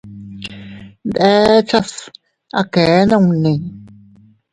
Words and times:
Ndechas 1.07 1.91
a 2.59 2.61
kee 2.73 3.01
nunni. 3.09 3.53